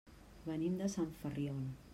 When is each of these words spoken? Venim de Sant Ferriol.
Venim 0.47 0.79
de 0.81 0.89
Sant 0.95 1.15
Ferriol. 1.21 1.65